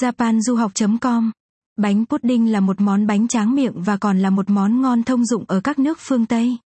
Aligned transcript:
japanduhoc.com 0.00 1.30
Bánh 1.76 2.04
pudding 2.06 2.52
là 2.52 2.60
một 2.60 2.80
món 2.80 3.06
bánh 3.06 3.28
tráng 3.28 3.54
miệng 3.54 3.82
và 3.82 3.96
còn 3.96 4.18
là 4.18 4.30
một 4.30 4.50
món 4.50 4.82
ngon 4.82 5.02
thông 5.02 5.24
dụng 5.24 5.44
ở 5.48 5.60
các 5.60 5.78
nước 5.78 5.98
phương 6.00 6.26
Tây. 6.26 6.56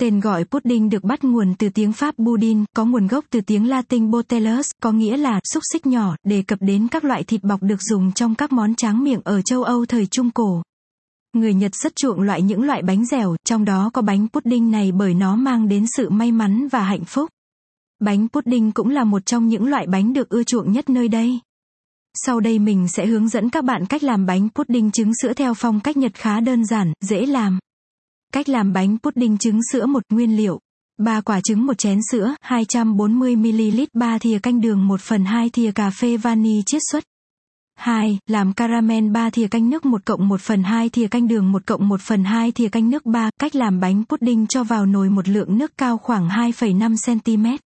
Tên 0.00 0.20
gọi 0.20 0.44
pudding 0.44 0.88
được 0.90 1.04
bắt 1.04 1.24
nguồn 1.24 1.54
từ 1.58 1.68
tiếng 1.68 1.92
Pháp 1.92 2.18
budin, 2.18 2.64
có 2.76 2.84
nguồn 2.84 3.06
gốc 3.06 3.24
từ 3.30 3.40
tiếng 3.40 3.68
Latin 3.68 4.10
botellus, 4.10 4.70
có 4.82 4.92
nghĩa 4.92 5.16
là 5.16 5.40
xúc 5.44 5.62
xích 5.72 5.86
nhỏ, 5.86 6.16
đề 6.24 6.42
cập 6.42 6.58
đến 6.62 6.88
các 6.88 7.04
loại 7.04 7.24
thịt 7.24 7.42
bọc 7.42 7.62
được 7.62 7.82
dùng 7.82 8.12
trong 8.12 8.34
các 8.34 8.52
món 8.52 8.74
tráng 8.74 9.04
miệng 9.04 9.20
ở 9.24 9.42
châu 9.42 9.62
Âu 9.62 9.86
thời 9.86 10.06
Trung 10.06 10.30
Cổ. 10.30 10.62
Người 11.32 11.54
Nhật 11.54 11.74
rất 11.74 11.96
chuộng 11.96 12.20
loại 12.20 12.42
những 12.42 12.62
loại 12.62 12.82
bánh 12.82 13.06
dẻo, 13.06 13.36
trong 13.44 13.64
đó 13.64 13.90
có 13.94 14.02
bánh 14.02 14.28
pudding 14.28 14.70
này 14.70 14.92
bởi 14.92 15.14
nó 15.14 15.36
mang 15.36 15.68
đến 15.68 15.86
sự 15.96 16.10
may 16.10 16.32
mắn 16.32 16.68
và 16.68 16.82
hạnh 16.82 17.04
phúc. 17.04 17.30
Bánh 18.00 18.28
pudding 18.28 18.72
cũng 18.72 18.88
là 18.88 19.04
một 19.04 19.26
trong 19.26 19.48
những 19.48 19.66
loại 19.66 19.86
bánh 19.86 20.12
được 20.12 20.28
ưa 20.28 20.42
chuộng 20.42 20.72
nhất 20.72 20.90
nơi 20.90 21.08
đây. 21.08 21.40
Sau 22.14 22.40
đây 22.40 22.58
mình 22.58 22.88
sẽ 22.88 23.06
hướng 23.06 23.28
dẫn 23.28 23.50
các 23.50 23.64
bạn 23.64 23.86
cách 23.86 24.02
làm 24.02 24.26
bánh 24.26 24.48
pudding 24.54 24.90
trứng 24.90 25.12
sữa 25.22 25.32
theo 25.32 25.54
phong 25.54 25.80
cách 25.80 25.96
Nhật 25.96 26.14
khá 26.14 26.40
đơn 26.40 26.64
giản, 26.64 26.92
dễ 27.00 27.26
làm. 27.26 27.58
Cách 28.32 28.48
làm 28.48 28.72
bánh 28.72 28.96
pudding 29.02 29.38
trứng 29.38 29.60
sữa 29.72 29.86
một 29.86 30.02
nguyên 30.10 30.36
liệu. 30.36 30.60
3 30.98 31.20
quả 31.20 31.40
trứng 31.40 31.66
một 31.66 31.78
chén 31.78 31.98
sữa, 32.10 32.34
240ml 32.44 33.86
3 33.92 34.18
thìa 34.18 34.38
canh 34.38 34.60
đường 34.60 34.86
1 34.86 35.00
phần 35.00 35.24
2 35.24 35.50
thìa 35.50 35.72
cà 35.72 35.90
phê 35.90 36.16
vani 36.16 36.62
chiết 36.66 36.82
xuất. 36.90 37.04
2. 37.78 38.18
Làm 38.26 38.52
caramel 38.52 39.08
3 39.08 39.30
thìa 39.30 39.48
canh 39.48 39.70
nước 39.70 39.86
1 39.86 40.04
cộng 40.04 40.28
1 40.28 40.40
phần 40.40 40.62
2 40.62 40.88
thìa 40.88 41.06
canh 41.06 41.28
đường 41.28 41.52
1 41.52 41.66
cộng 41.66 41.88
1 41.88 42.00
phần 42.00 42.24
2 42.24 42.52
thìa 42.52 42.68
canh 42.68 42.90
nước 42.90 43.06
3. 43.06 43.30
Cách 43.40 43.56
làm 43.56 43.80
bánh 43.80 44.04
pudding 44.08 44.46
cho 44.46 44.64
vào 44.64 44.86
nồi 44.86 45.10
một 45.10 45.28
lượng 45.28 45.58
nước 45.58 45.72
cao 45.78 45.98
khoảng 45.98 46.28
2,5cm. 46.28 47.58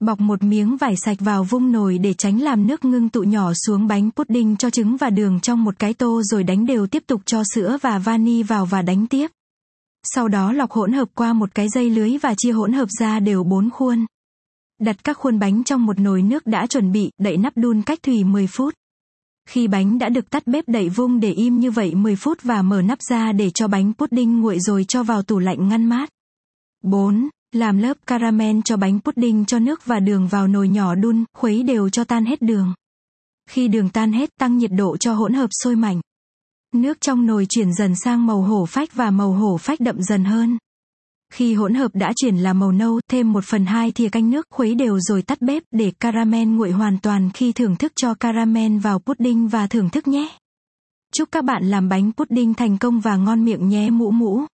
Bọc 0.00 0.20
một 0.20 0.42
miếng 0.42 0.76
vải 0.76 0.96
sạch 0.96 1.16
vào 1.20 1.44
vung 1.44 1.72
nồi 1.72 1.98
để 1.98 2.14
tránh 2.14 2.40
làm 2.40 2.66
nước 2.66 2.84
ngưng 2.84 3.08
tụ 3.08 3.22
nhỏ 3.22 3.52
xuống 3.54 3.86
bánh 3.86 4.10
pudding 4.10 4.56
cho 4.56 4.70
trứng 4.70 4.96
và 4.96 5.10
đường 5.10 5.40
trong 5.40 5.64
một 5.64 5.78
cái 5.78 5.94
tô 5.94 6.22
rồi 6.22 6.44
đánh 6.44 6.66
đều 6.66 6.86
tiếp 6.86 7.02
tục 7.06 7.20
cho 7.24 7.42
sữa 7.54 7.78
và 7.82 7.98
vani 7.98 8.42
vào 8.42 8.66
và 8.66 8.82
đánh 8.82 9.06
tiếp. 9.06 9.30
Sau 10.02 10.28
đó 10.28 10.52
lọc 10.52 10.70
hỗn 10.70 10.92
hợp 10.92 11.08
qua 11.14 11.32
một 11.32 11.54
cái 11.54 11.68
dây 11.68 11.90
lưới 11.90 12.18
và 12.22 12.34
chia 12.36 12.52
hỗn 12.52 12.72
hợp 12.72 12.88
ra 12.98 13.20
đều 13.20 13.44
bốn 13.44 13.70
khuôn. 13.70 14.06
Đặt 14.80 15.04
các 15.04 15.18
khuôn 15.18 15.38
bánh 15.38 15.64
trong 15.64 15.86
một 15.86 15.98
nồi 15.98 16.22
nước 16.22 16.46
đã 16.46 16.66
chuẩn 16.66 16.92
bị, 16.92 17.10
đậy 17.20 17.36
nắp 17.36 17.56
đun 17.56 17.82
cách 17.82 18.02
thủy 18.02 18.24
10 18.24 18.46
phút. 18.46 18.74
Khi 19.48 19.68
bánh 19.68 19.98
đã 19.98 20.08
được 20.08 20.30
tắt 20.30 20.46
bếp 20.46 20.68
đậy 20.68 20.88
vung 20.88 21.20
để 21.20 21.30
im 21.30 21.60
như 21.60 21.70
vậy 21.70 21.94
10 21.94 22.16
phút 22.16 22.42
và 22.42 22.62
mở 22.62 22.82
nắp 22.82 22.98
ra 23.02 23.32
để 23.32 23.50
cho 23.50 23.68
bánh 23.68 23.92
pudding 23.98 24.40
nguội 24.40 24.60
rồi 24.60 24.84
cho 24.84 25.02
vào 25.02 25.22
tủ 25.22 25.38
lạnh 25.38 25.68
ngăn 25.68 25.84
mát. 25.84 26.10
4. 26.82 27.28
Làm 27.52 27.78
lớp 27.78 27.96
caramel 28.06 28.56
cho 28.64 28.76
bánh 28.76 29.00
pudding 29.00 29.44
cho 29.44 29.58
nước 29.58 29.84
và 29.84 30.00
đường 30.00 30.28
vào 30.28 30.48
nồi 30.48 30.68
nhỏ 30.68 30.94
đun, 30.94 31.24
khuấy 31.38 31.62
đều 31.62 31.88
cho 31.88 32.04
tan 32.04 32.24
hết 32.24 32.42
đường. 32.42 32.74
Khi 33.50 33.68
đường 33.68 33.88
tan 33.88 34.12
hết 34.12 34.30
tăng 34.38 34.58
nhiệt 34.58 34.70
độ 34.72 34.96
cho 34.96 35.14
hỗn 35.14 35.34
hợp 35.34 35.50
sôi 35.62 35.76
mạnh. 35.76 36.00
Nước 36.74 37.00
trong 37.00 37.26
nồi 37.26 37.46
chuyển 37.48 37.72
dần 37.72 37.94
sang 37.96 38.26
màu 38.26 38.42
hổ 38.42 38.66
phách 38.66 38.94
và 38.94 39.10
màu 39.10 39.32
hổ 39.32 39.58
phách 39.58 39.80
đậm 39.80 40.02
dần 40.02 40.24
hơn. 40.24 40.58
Khi 41.32 41.54
hỗn 41.54 41.74
hợp 41.74 41.90
đã 41.94 42.12
chuyển 42.16 42.36
là 42.36 42.52
màu 42.52 42.72
nâu, 42.72 43.00
thêm 43.10 43.32
1 43.32 43.44
phần 43.44 43.66
2 43.66 43.92
thìa 43.92 44.08
canh 44.08 44.30
nước 44.30 44.46
khuấy 44.50 44.74
đều 44.74 45.00
rồi 45.00 45.22
tắt 45.22 45.42
bếp 45.42 45.62
để 45.70 45.92
caramel 46.00 46.48
nguội 46.48 46.70
hoàn 46.70 46.98
toàn 46.98 47.30
khi 47.34 47.52
thưởng 47.52 47.76
thức 47.76 47.92
cho 47.96 48.14
caramel 48.14 48.78
vào 48.78 48.98
pudding 48.98 49.48
và 49.48 49.66
thưởng 49.66 49.90
thức 49.90 50.08
nhé. 50.08 50.28
Chúc 51.12 51.28
các 51.32 51.44
bạn 51.44 51.64
làm 51.64 51.88
bánh 51.88 52.12
pudding 52.12 52.54
thành 52.54 52.78
công 52.78 53.00
và 53.00 53.16
ngon 53.16 53.44
miệng 53.44 53.68
nhé 53.68 53.90
mũ 53.90 54.10
mũ. 54.10 54.44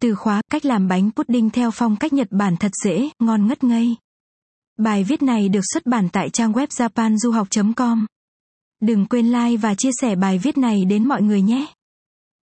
Từ 0.00 0.14
khóa, 0.14 0.42
cách 0.50 0.64
làm 0.64 0.88
bánh 0.88 1.10
pudding 1.16 1.50
theo 1.50 1.70
phong 1.70 1.96
cách 1.96 2.12
Nhật 2.12 2.28
Bản 2.30 2.56
thật 2.56 2.72
dễ, 2.84 3.08
ngon 3.18 3.46
ngất 3.46 3.64
ngây. 3.64 3.96
Bài 4.78 5.04
viết 5.04 5.22
này 5.22 5.48
được 5.48 5.64
xuất 5.72 5.86
bản 5.86 6.08
tại 6.12 6.30
trang 6.30 6.52
web 6.52 6.66
japanduhoc.com. 6.66 8.06
Đừng 8.80 9.06
quên 9.06 9.26
like 9.26 9.56
và 9.56 9.74
chia 9.74 9.90
sẻ 10.00 10.16
bài 10.16 10.38
viết 10.38 10.58
này 10.58 10.84
đến 10.84 11.08
mọi 11.08 11.22
người 11.22 11.42
nhé. 11.42 11.66